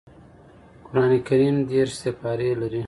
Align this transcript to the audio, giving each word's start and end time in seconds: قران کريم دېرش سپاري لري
قران 0.85 1.11
کريم 1.27 1.55
دېرش 1.71 1.93
سپاري 2.03 2.49
لري 2.61 2.79